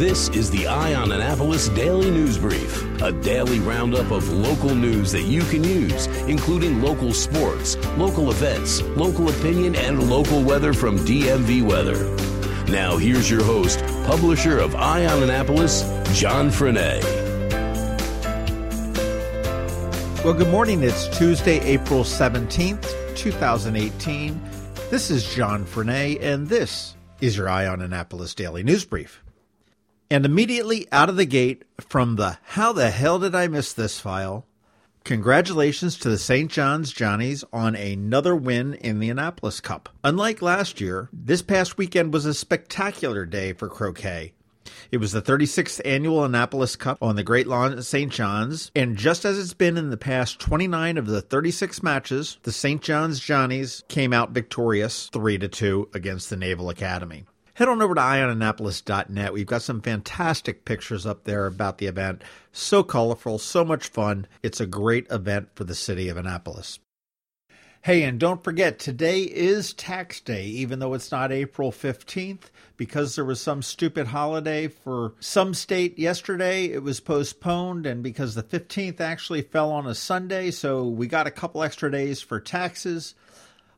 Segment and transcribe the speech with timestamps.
[0.00, 5.12] This is the Eye on Annapolis Daily News Brief, a daily roundup of local news
[5.12, 10.98] that you can use, including local sports, local events, local opinion, and local weather from
[11.00, 12.02] DMV Weather.
[12.72, 15.82] Now, here's your host, publisher of Eye on Annapolis,
[16.18, 17.04] John Frenaye.
[20.24, 20.82] Well, good morning.
[20.82, 24.40] It's Tuesday, April 17th, 2018.
[24.88, 29.22] This is John Frenaye, and this is your Eye on Annapolis Daily News Brief.
[30.12, 34.00] And immediately out of the gate from the How the Hell Did I Miss This
[34.00, 34.44] file,
[35.04, 36.50] congratulations to the St.
[36.50, 39.88] John's Johnnies on another win in the Annapolis Cup.
[40.02, 44.32] Unlike last year, this past weekend was a spectacular day for croquet.
[44.90, 48.10] It was the 36th annual Annapolis Cup on the Great Lawn at St.
[48.10, 52.50] John's, and just as it's been in the past 29 of the 36 matches, the
[52.50, 52.82] St.
[52.82, 57.94] John's Johnnies came out victorious 3 to 2 against the Naval Academy head on over
[57.94, 59.32] to eyeonannapolis.net.
[59.32, 62.22] We've got some fantastic pictures up there about the event.
[62.52, 64.26] So colorful, so much fun.
[64.42, 66.78] It's a great event for the city of Annapolis.
[67.82, 73.14] Hey, and don't forget, today is tax day, even though it's not April 15th, because
[73.14, 76.66] there was some stupid holiday for some state yesterday.
[76.66, 81.26] It was postponed, and because the 15th actually fell on a Sunday, so we got
[81.26, 83.14] a couple extra days for taxes.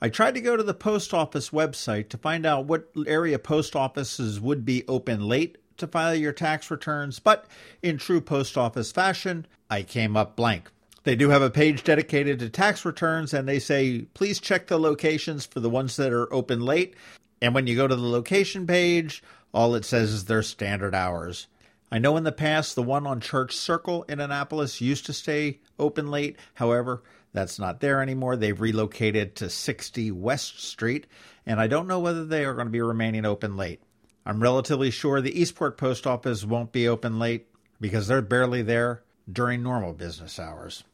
[0.00, 3.74] I tried to go to the post office website to find out what area post
[3.74, 7.46] offices would be open late to file your tax returns, but
[7.82, 10.70] in true post office fashion, I came up blank.
[11.02, 14.78] They do have a page dedicated to tax returns, and they say, please check the
[14.78, 16.94] locations for the ones that are open late.
[17.40, 21.46] And when you go to the location page, all it says is their standard hours.
[21.90, 25.60] I know in the past the one on Church Circle in Annapolis used to stay
[25.78, 26.36] open late.
[26.54, 27.02] However,
[27.32, 28.36] that's not there anymore.
[28.36, 31.06] They've relocated to 60 West Street,
[31.46, 33.82] and I don't know whether they are going to be remaining open late.
[34.24, 37.46] I'm relatively sure the Eastport Post Office won't be open late
[37.80, 40.84] because they're barely there during normal business hours.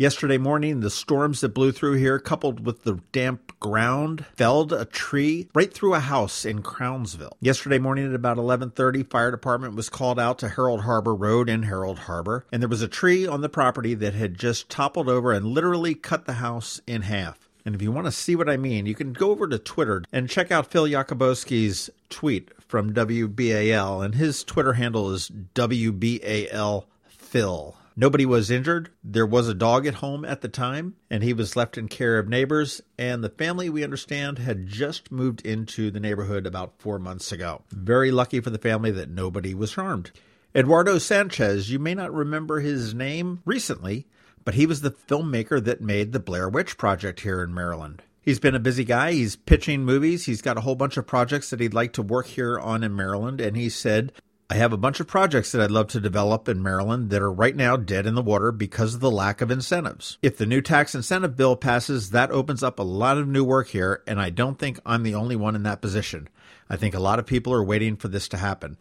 [0.00, 4.86] Yesterday morning, the storms that blew through here, coupled with the damp ground, felled a
[4.86, 7.36] tree right through a house in Crownsville.
[7.42, 11.64] Yesterday morning at about 11:30, fire department was called out to Herald Harbor Road in
[11.64, 15.32] Herald Harbor, and there was a tree on the property that had just toppled over
[15.32, 17.50] and literally cut the house in half.
[17.66, 20.02] And if you want to see what I mean, you can go over to Twitter
[20.10, 27.76] and check out Phil Yacuboski's tweet from WBAL, and his Twitter handle is WBAL Phil.
[28.00, 28.88] Nobody was injured.
[29.04, 32.18] There was a dog at home at the time, and he was left in care
[32.18, 32.80] of neighbors.
[32.96, 37.60] And the family, we understand, had just moved into the neighborhood about four months ago.
[37.70, 40.12] Very lucky for the family that nobody was harmed.
[40.56, 44.06] Eduardo Sanchez, you may not remember his name recently,
[44.46, 48.00] but he was the filmmaker that made the Blair Witch Project here in Maryland.
[48.22, 49.12] He's been a busy guy.
[49.12, 50.24] He's pitching movies.
[50.24, 52.96] He's got a whole bunch of projects that he'd like to work here on in
[52.96, 53.42] Maryland.
[53.42, 54.14] And he said,
[54.52, 57.30] I have a bunch of projects that I'd love to develop in Maryland that are
[57.30, 60.18] right now dead in the water because of the lack of incentives.
[60.22, 63.68] If the new tax incentive bill passes, that opens up a lot of new work
[63.68, 66.28] here, and I don't think I'm the only one in that position.
[66.68, 68.76] I think a lot of people are waiting for this to happen.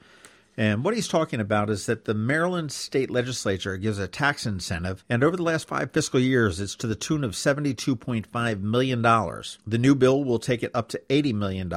[0.59, 5.05] And what he's talking about is that the Maryland state legislature gives a tax incentive,
[5.07, 9.01] and over the last five fiscal years, it's to the tune of $72.5 million.
[9.01, 11.69] The new bill will take it up to $80 million.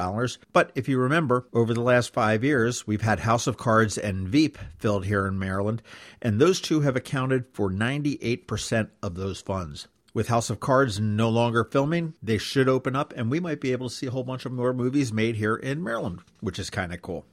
[0.51, 4.27] But if you remember, over the last five years, we've had House of Cards and
[4.27, 5.81] Veep filled here in Maryland,
[6.21, 9.87] and those two have accounted for 98% of those funds.
[10.13, 13.71] With House of Cards no longer filming, they should open up, and we might be
[13.71, 16.69] able to see a whole bunch of more movies made here in Maryland, which is
[16.69, 17.25] kind of cool.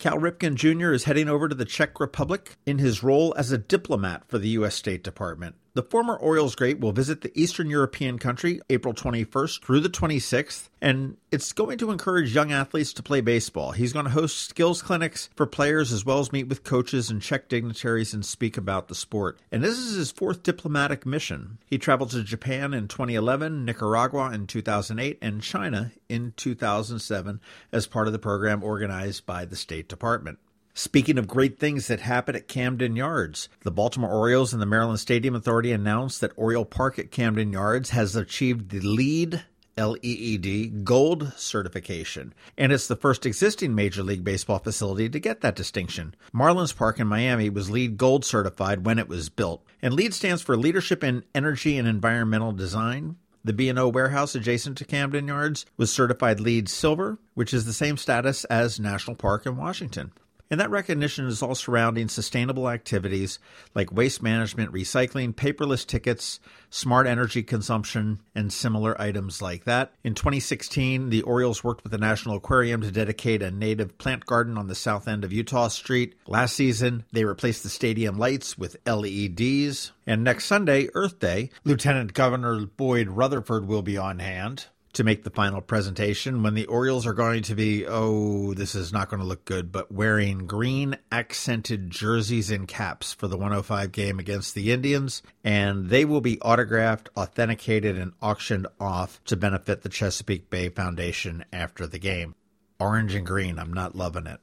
[0.00, 0.92] Cal Ripken Jr.
[0.92, 4.48] is heading over to the Czech Republic in his role as a diplomat for the
[4.48, 4.74] U.S.
[4.74, 5.56] State Department.
[5.72, 10.68] The former Orioles great will visit the Eastern European country April 21st through the 26th,
[10.82, 13.70] and it's going to encourage young athletes to play baseball.
[13.70, 17.22] He's going to host skills clinics for players as well as meet with coaches and
[17.22, 19.38] Czech dignitaries and speak about the sport.
[19.52, 21.58] And this is his fourth diplomatic mission.
[21.66, 27.40] He traveled to Japan in 2011, Nicaragua in 2008, and China in 2007
[27.70, 30.40] as part of the program organized by the State Department.
[30.74, 35.00] Speaking of great things that happen at Camden Yards, the Baltimore Orioles and the Maryland
[35.00, 39.42] Stadium Authority announced that Oriole Park at Camden Yards has achieved the LEED
[39.76, 45.56] LEED Gold certification, and it's the first existing Major League Baseball facility to get that
[45.56, 46.14] distinction.
[46.34, 50.42] Marlins Park in Miami was LEED Gold certified when it was built, and LEED stands
[50.42, 53.16] for Leadership in Energy and Environmental Design.
[53.42, 57.96] The B&O warehouse adjacent to Camden Yards was certified LEED Silver, which is the same
[57.96, 60.12] status as National Park in Washington.
[60.50, 63.38] And that recognition is all surrounding sustainable activities
[63.72, 69.92] like waste management, recycling, paperless tickets, smart energy consumption, and similar items like that.
[70.02, 74.58] In 2016, the Orioles worked with the National Aquarium to dedicate a native plant garden
[74.58, 76.16] on the south end of Utah Street.
[76.26, 79.92] Last season, they replaced the stadium lights with LEDs.
[80.04, 85.22] And next Sunday, Earth Day, Lieutenant Governor Boyd Rutherford will be on hand to make
[85.22, 89.20] the final presentation when the Orioles are going to be, oh, this is not going
[89.20, 94.54] to look good, but wearing green accented jerseys and caps for the 105 game against
[94.54, 95.22] the Indians.
[95.44, 101.44] And they will be autographed, authenticated, and auctioned off to benefit the Chesapeake Bay Foundation
[101.52, 102.34] after the game.
[102.80, 104.40] Orange and green, I'm not loving it.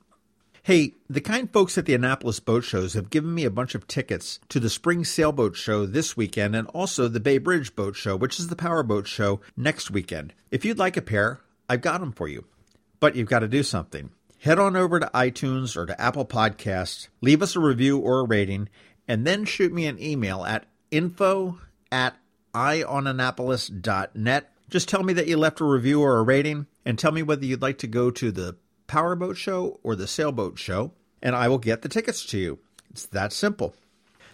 [0.68, 3.88] Hey, the kind folks at the Annapolis Boat Shows have given me a bunch of
[3.88, 8.18] tickets to the Spring Sailboat Show this weekend and also the Bay Bridge Boat Show,
[8.18, 10.34] which is the powerboat show next weekend.
[10.52, 12.44] If you'd like a pair, I've got them for you.
[13.00, 14.10] But you've got to do something.
[14.40, 18.26] Head on over to iTunes or to Apple Podcasts, leave us a review or a
[18.26, 18.68] rating,
[19.08, 21.60] and then shoot me an email at info
[21.94, 22.18] at
[22.54, 24.52] eyeonannapolis.net.
[24.70, 27.46] Just tell me that you left a review or a rating, and tell me whether
[27.46, 28.58] you'd like to go to the
[28.88, 30.92] powerboat show or the sailboat show,
[31.22, 32.60] and I will get the tickets to you.
[32.90, 33.76] It's that simple.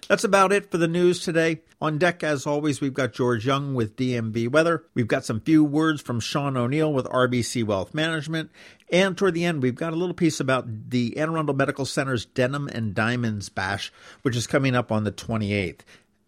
[0.08, 1.62] That's about it for the news today.
[1.82, 4.84] On deck, as always, we've got George Young with DMV Weather.
[4.94, 8.52] We've got some few words from Sean O'Neill with RBC Wealth Management.
[8.92, 12.26] And toward the end, we've got a little piece about the Anne Arundel Medical Center's
[12.26, 15.80] Denim and Diamonds Bash, which is coming up on the 28th.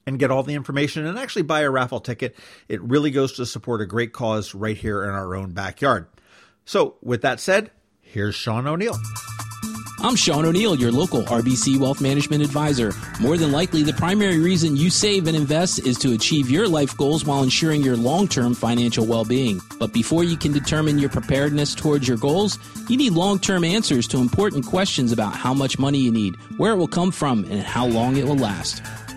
[0.06, 2.36] and get all the information and actually buy a raffle ticket.
[2.68, 6.06] It really goes to support a great cause right here in our own backyard.
[6.64, 7.70] So, with that said,
[8.00, 8.96] here's Sean O'Neill.
[10.04, 12.92] I'm Sean O'Neill, your local RBC Wealth Management Advisor.
[13.20, 16.96] More than likely, the primary reason you save and invest is to achieve your life
[16.96, 19.60] goals while ensuring your long term financial well being.
[19.78, 22.58] But before you can determine your preparedness towards your goals,
[22.88, 26.72] you need long term answers to important questions about how much money you need, where
[26.72, 28.82] it will come from, and how long it will last.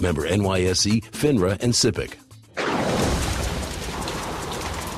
[0.00, 2.14] Member NYSE, FINRA, and SIPC.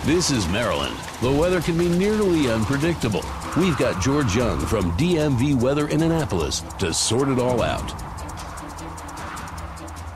[0.05, 0.97] This is Maryland.
[1.20, 3.25] The weather can be nearly unpredictable.
[3.56, 7.91] We've got George Young from DMV Weather in Annapolis to sort it all out.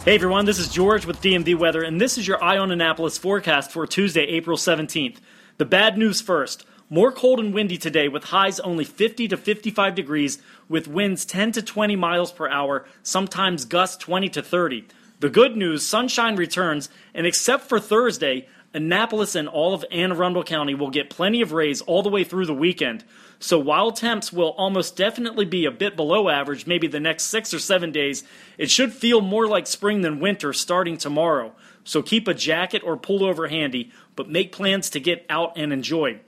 [0.04, 3.18] Hey everyone, this is George with DMV Weather, and this is your Eye on Annapolis
[3.18, 5.16] forecast for Tuesday, April 17th.
[5.58, 6.66] The bad news first.
[6.94, 10.38] More cold and windy today with highs only 50 to 55 degrees
[10.68, 14.86] with winds 10 to 20 miles per hour, sometimes gusts 20 to 30.
[15.18, 20.44] The good news, sunshine returns, and except for Thursday, Annapolis and all of Anne Arundel
[20.44, 23.02] County will get plenty of rays all the way through the weekend.
[23.40, 27.52] So while temps will almost definitely be a bit below average, maybe the next six
[27.52, 28.22] or seven days,
[28.56, 31.56] it should feel more like spring than winter starting tomorrow.
[31.82, 36.20] So keep a jacket or pullover handy, but make plans to get out and enjoy.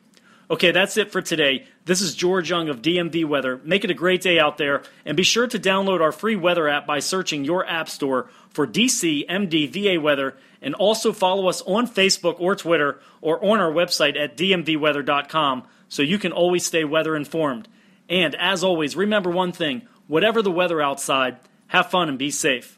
[0.48, 1.66] Okay, that's it for today.
[1.86, 3.60] This is George Young of DMV Weather.
[3.64, 6.68] Make it a great day out there, and be sure to download our free weather
[6.68, 11.88] app by searching your app store for DC MDVA Weather, and also follow us on
[11.88, 17.16] Facebook or Twitter or on our website at dmvweather.com so you can always stay weather
[17.16, 17.66] informed.
[18.08, 22.75] And as always, remember one thing whatever the weather outside, have fun and be safe.